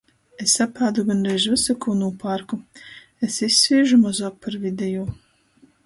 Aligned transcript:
Es 0.43 0.53
apādu 0.63 1.03
gondreiž 1.09 1.45
vysu, 1.51 1.75
kū 1.85 1.95
nūpārku. 2.01 2.61
Es 3.29 3.39
izsvīžu 3.51 4.03
mozuok 4.07 4.45
par 4.47 4.63
videjū. 4.69 5.11